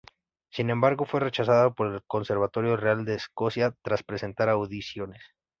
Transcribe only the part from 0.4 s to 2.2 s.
Sin embargo, fue rechazada por el